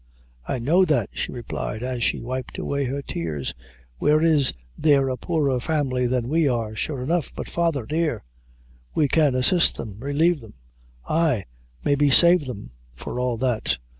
[0.47, 3.53] "I know that," she replied, as she wiped away the tears;
[3.99, 7.31] "where is there a poorer family than we are, sure enough?
[7.35, 8.23] but, father, dear;
[8.95, 10.55] we can assist them relieve them;
[11.07, 11.43] ay,
[11.85, 13.77] maybe save them for all that."